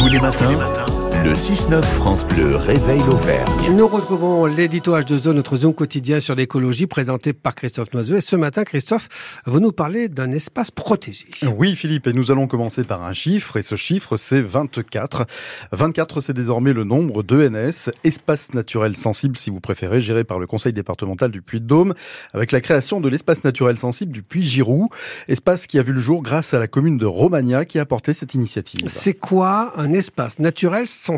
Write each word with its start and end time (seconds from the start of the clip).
Tous 0.00 0.06
les 0.06 0.18
matins, 0.18 0.89
le 1.24 1.32
6-9 1.32 1.82
France 1.82 2.26
Bleu 2.26 2.56
réveille 2.56 3.00
l'Auvergne. 3.00 3.76
Nous 3.76 3.86
retrouvons 3.86 4.46
l'édito 4.46 4.96
H2O, 4.96 5.32
notre 5.32 5.58
Zoom 5.58 5.74
quotidien 5.74 6.18
sur 6.18 6.34
l'écologie, 6.34 6.86
présenté 6.86 7.34
par 7.34 7.54
Christophe 7.54 7.92
Noiseux. 7.92 8.16
Et 8.16 8.20
ce 8.22 8.36
matin, 8.36 8.64
Christophe, 8.64 9.08
vous 9.44 9.60
nous 9.60 9.72
parlez 9.72 10.08
d'un 10.08 10.32
espace 10.32 10.70
protégé. 10.70 11.26
Oui, 11.56 11.76
Philippe, 11.76 12.06
et 12.06 12.14
nous 12.14 12.30
allons 12.30 12.46
commencer 12.46 12.84
par 12.84 13.04
un 13.04 13.12
chiffre, 13.12 13.58
et 13.58 13.62
ce 13.62 13.74
chiffre, 13.74 14.16
c'est 14.16 14.40
24. 14.40 15.26
24, 15.72 16.22
c'est 16.22 16.32
désormais 16.32 16.72
le 16.72 16.84
nombre 16.84 17.22
d'ENS, 17.22 17.90
espaces 18.02 18.54
naturels 18.54 18.96
sensibles, 18.96 19.36
si 19.36 19.50
vous 19.50 19.60
préférez, 19.60 20.00
géré 20.00 20.24
par 20.24 20.38
le 20.38 20.46
conseil 20.46 20.72
départemental 20.72 21.30
du 21.30 21.42
Puy-de-Dôme, 21.42 21.92
avec 22.32 22.50
la 22.50 22.62
création 22.62 23.00
de 23.00 23.08
l'espace 23.10 23.44
naturel 23.44 23.78
sensible 23.78 24.12
du 24.12 24.22
Puy-Giroux, 24.22 24.88
espace 25.28 25.66
qui 25.66 25.78
a 25.78 25.82
vu 25.82 25.92
le 25.92 26.00
jour 26.00 26.22
grâce 26.22 26.54
à 26.54 26.58
la 26.58 26.66
commune 26.66 26.96
de 26.96 27.06
Romagna 27.06 27.66
qui 27.66 27.78
a 27.78 27.84
porté 27.84 28.14
cette 28.14 28.32
initiative. 28.34 28.86
C'est 28.88 29.14
quoi 29.14 29.74
un 29.76 29.92
espace 29.92 30.38
naturel 30.38 30.88
sensible 30.88 31.09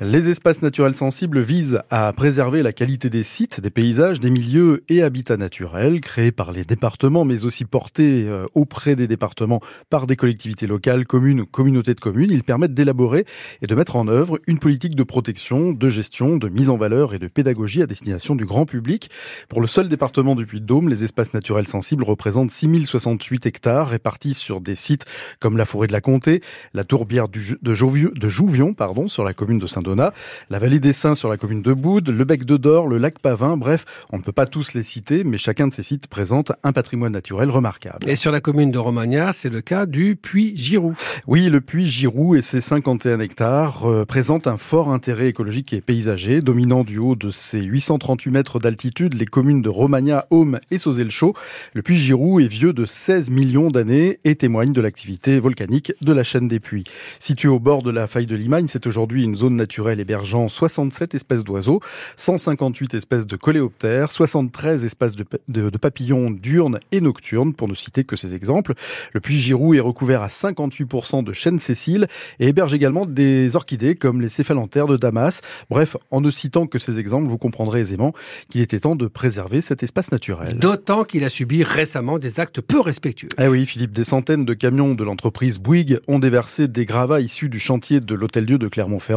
Les 0.00 0.30
espaces 0.30 0.62
naturels 0.62 0.94
sensibles 0.94 1.40
visent 1.40 1.80
à 1.90 2.12
préserver 2.12 2.62
la 2.62 2.72
qualité 2.72 3.10
des 3.10 3.22
sites, 3.22 3.60
des 3.60 3.70
paysages, 3.70 4.20
des 4.20 4.30
milieux 4.30 4.84
et 4.88 5.02
habitats 5.02 5.36
naturels 5.36 6.00
créés 6.00 6.32
par 6.32 6.52
les 6.52 6.64
départements, 6.64 7.24
mais 7.24 7.44
aussi 7.44 7.64
portés 7.64 8.24
euh, 8.26 8.46
auprès 8.54 8.96
des 8.96 9.06
départements 9.06 9.60
par 9.90 10.06
des 10.06 10.16
collectivités 10.16 10.66
locales, 10.66 11.06
communes, 11.06 11.44
communautés 11.44 11.94
de 11.94 12.00
communes. 12.00 12.30
Ils 12.30 12.42
permettent 12.42 12.74
d'élaborer 12.74 13.26
et 13.60 13.66
de 13.66 13.74
mettre 13.74 13.96
en 13.96 14.08
œuvre 14.08 14.40
une 14.46 14.58
politique 14.58 14.94
de 14.94 15.02
protection, 15.02 15.72
de 15.72 15.88
gestion, 15.88 16.36
de 16.36 16.48
mise 16.48 16.70
en 16.70 16.76
valeur 16.76 17.12
et 17.12 17.18
de 17.18 17.26
pédagogie 17.26 17.82
à 17.82 17.86
destination 17.86 18.34
du 18.36 18.46
grand 18.46 18.64
public. 18.64 19.10
Pour 19.48 19.60
le 19.60 19.66
seul 19.66 19.88
département 19.88 20.34
du 20.34 20.46
Puy-de-Dôme, 20.46 20.88
les 20.88 21.04
espaces 21.04 21.34
naturels 21.34 21.68
sensibles 21.68 22.04
représentent 22.04 22.50
6068 22.50 23.46
hectares 23.46 23.88
répartis 23.88 24.34
sur 24.34 24.60
des 24.60 24.74
sites 24.74 25.04
comme 25.38 25.56
la 25.56 25.66
forêt 25.66 25.86
de 25.86 25.92
la 25.92 26.00
Comté, 26.00 26.40
la 26.72 26.84
tourbière 26.84 27.26
de 27.28 27.74
Jouvion 27.74 28.72
pardon, 28.74 29.08
sur 29.08 29.24
la 29.24 29.33
commune 29.34 29.58
de 29.58 29.66
Saint-Donat, 29.66 30.12
la 30.50 30.58
vallée 30.58 30.80
des 30.80 30.92
Saints 30.92 31.14
sur 31.14 31.28
la 31.28 31.36
commune 31.36 31.62
de 31.62 31.72
Boude, 31.72 32.08
le 32.08 32.24
bec 32.24 32.44
de 32.44 32.56
Dor, 32.56 32.88
le 32.88 32.98
lac 32.98 33.18
Pavin, 33.18 33.56
bref, 33.56 33.84
on 34.10 34.18
ne 34.18 34.22
peut 34.22 34.32
pas 34.32 34.46
tous 34.46 34.74
les 34.74 34.82
citer, 34.82 35.24
mais 35.24 35.38
chacun 35.38 35.68
de 35.68 35.72
ces 35.72 35.82
sites 35.82 36.06
présente 36.06 36.52
un 36.62 36.72
patrimoine 36.72 37.12
naturel 37.12 37.50
remarquable. 37.50 38.08
Et 38.08 38.16
sur 38.16 38.32
la 38.32 38.40
commune 38.40 38.70
de 38.70 38.78
Romagna, 38.78 39.32
c'est 39.32 39.50
le 39.50 39.60
cas 39.60 39.86
du 39.86 40.16
puits 40.16 40.56
Giroux. 40.56 40.96
Oui, 41.26 41.48
le 41.48 41.60
puits 41.60 41.86
Giroux 41.86 42.34
et 42.34 42.42
ses 42.42 42.60
51 42.60 43.20
hectares 43.20 43.84
euh, 43.84 44.04
présentent 44.04 44.46
un 44.46 44.56
fort 44.56 44.90
intérêt 44.90 45.28
écologique 45.28 45.72
et 45.72 45.80
paysager, 45.80 46.40
dominant 46.40 46.84
du 46.84 46.98
haut 46.98 47.16
de 47.16 47.30
ses 47.30 47.62
838 47.62 48.30
mètres 48.30 48.58
d'altitude 48.58 49.14
les 49.14 49.26
communes 49.26 49.62
de 49.62 49.68
Romagna, 49.68 50.26
Aume 50.30 50.58
et 50.70 50.78
Sauzé-le-Chaud. 50.78 51.34
Le 51.72 51.82
puits 51.82 51.98
Giroux 51.98 52.40
est 52.40 52.46
vieux 52.46 52.72
de 52.72 52.84
16 52.84 53.30
millions 53.30 53.68
d'années 53.68 54.20
et 54.24 54.36
témoigne 54.36 54.72
de 54.72 54.80
l'activité 54.80 55.38
volcanique 55.38 55.92
de 56.00 56.12
la 56.12 56.22
chaîne 56.22 56.48
des 56.48 56.60
puits. 56.60 56.84
Situé 57.18 57.48
au 57.48 57.58
bord 57.58 57.82
de 57.82 57.90
la 57.90 58.06
faille 58.06 58.26
de 58.26 58.36
Limagne, 58.36 58.66
c'est 58.68 58.86
aujourd'hui 58.86 59.23
une 59.24 59.36
zone 59.36 59.56
naturelle 59.56 60.00
hébergeant 60.00 60.48
67 60.48 61.14
espèces 61.14 61.44
d'oiseaux, 61.44 61.80
158 62.16 62.94
espèces 62.94 63.26
de 63.26 63.36
coléoptères, 63.36 64.10
73 64.12 64.84
espèces 64.84 65.16
de, 65.16 65.22
pa- 65.24 65.38
de- 65.48 65.70
de 65.70 65.78
papillons 65.78 66.30
diurnes 66.30 66.78
et 66.92 67.00
nocturnes, 67.00 67.52
pour 67.54 67.68
ne 67.68 67.74
citer 67.74 68.04
que 68.04 68.16
ces 68.16 68.34
exemples. 68.34 68.74
Le 69.12 69.20
puits 69.20 69.38
Giroux 69.38 69.74
est 69.74 69.80
recouvert 69.80 70.22
à 70.22 70.28
58% 70.28 71.24
de 71.24 71.32
chênes 71.32 71.58
sessiles 71.58 72.06
et 72.38 72.48
héberge 72.48 72.74
également 72.74 73.06
des 73.06 73.56
orchidées 73.56 73.94
comme 73.94 74.20
les 74.20 74.28
céphalanthères 74.28 74.86
de 74.86 74.96
Damas. 74.96 75.40
Bref, 75.70 75.96
en 76.10 76.20
ne 76.20 76.30
citant 76.30 76.66
que 76.66 76.78
ces 76.78 76.98
exemples, 76.98 77.28
vous 77.28 77.38
comprendrez 77.38 77.80
aisément 77.80 78.12
qu'il 78.50 78.60
était 78.60 78.80
temps 78.80 78.96
de 78.96 79.06
préserver 79.06 79.60
cet 79.60 79.82
espace 79.82 80.12
naturel. 80.12 80.58
D'autant 80.58 81.04
qu'il 81.04 81.24
a 81.24 81.28
subi 81.28 81.62
récemment 81.62 82.18
des 82.18 82.40
actes 82.40 82.60
peu 82.60 82.80
respectueux. 82.80 83.28
Eh 83.40 83.48
oui, 83.48 83.66
Philippe, 83.66 83.92
des 83.92 84.04
centaines 84.04 84.44
de 84.44 84.54
camions 84.54 84.94
de 84.94 85.04
l'entreprise 85.04 85.58
Bouygues 85.58 86.00
ont 86.08 86.18
déversé 86.18 86.68
des 86.68 86.84
gravats 86.84 87.20
issus 87.20 87.48
du 87.48 87.58
chantier 87.60 88.00
de 88.00 88.14
l'Hôtel-Dieu 88.14 88.58
de 88.58 88.68
Clermont-Ferrand. 88.68 89.13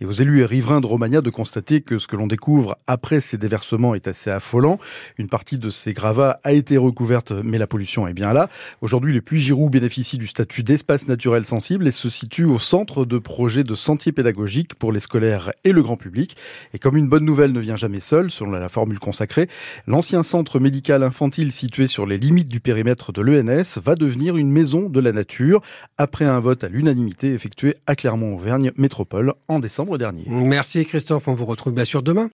Et 0.00 0.06
aux 0.06 0.12
élus 0.12 0.40
et 0.40 0.46
riverains 0.46 0.80
de 0.80 0.86
Romagna 0.86 1.20
de 1.20 1.30
constater 1.30 1.80
que 1.80 1.98
ce 1.98 2.06
que 2.06 2.16
l'on 2.16 2.26
découvre 2.26 2.76
après 2.86 3.20
ces 3.20 3.38
déversements 3.38 3.94
est 3.94 4.08
assez 4.08 4.30
affolant. 4.30 4.78
Une 5.18 5.28
partie 5.28 5.58
de 5.58 5.70
ces 5.70 5.92
gravats 5.92 6.40
a 6.44 6.52
été 6.52 6.76
recouverte, 6.76 7.32
mais 7.44 7.58
la 7.58 7.66
pollution 7.66 8.08
est 8.08 8.14
bien 8.14 8.32
là. 8.32 8.48
Aujourd'hui, 8.80 9.12
le 9.12 9.20
puits 9.20 9.40
Giroux 9.40 9.70
bénéficie 9.70 10.18
du 10.18 10.26
statut 10.26 10.62
d'espace 10.62 11.08
naturel 11.08 11.44
sensible 11.44 11.86
et 11.86 11.92
se 11.92 12.08
situe 12.08 12.44
au 12.44 12.58
centre 12.58 13.04
de 13.04 13.18
projets 13.18 13.64
de 13.64 13.74
sentiers 13.74 14.12
pédagogiques 14.12 14.74
pour 14.74 14.92
les 14.92 15.00
scolaires 15.00 15.50
et 15.64 15.72
le 15.72 15.82
grand 15.82 15.96
public. 15.96 16.36
Et 16.74 16.78
comme 16.78 16.96
une 16.96 17.08
bonne 17.08 17.24
nouvelle 17.24 17.52
ne 17.52 17.60
vient 17.60 17.76
jamais 17.76 18.00
seule, 18.00 18.30
selon 18.30 18.52
la 18.52 18.68
formule 18.68 18.98
consacrée, 18.98 19.48
l'ancien 19.86 20.22
centre 20.22 20.58
médical 20.58 21.02
infantile 21.02 21.52
situé 21.52 21.86
sur 21.86 22.06
les 22.06 22.18
limites 22.18 22.50
du 22.50 22.60
périmètre 22.60 23.12
de 23.12 23.20
l'ENS 23.20 23.78
va 23.82 23.94
devenir 23.94 24.36
une 24.36 24.50
maison 24.50 24.88
de 24.88 25.00
la 25.00 25.12
nature 25.12 25.60
après 25.98 26.24
un 26.24 26.40
vote 26.40 26.64
à 26.64 26.68
l'unanimité 26.68 27.32
effectué 27.32 27.76
à 27.86 27.94
Clermont-Auvergne 27.96 28.72
Métropole 28.76 29.25
en 29.48 29.58
décembre 29.58 29.98
dernier. 29.98 30.24
Merci 30.28 30.84
Christophe, 30.84 31.28
on 31.28 31.34
vous 31.34 31.46
retrouve 31.46 31.74
bien 31.74 31.84
sûr 31.84 32.02
demain. 32.02 32.24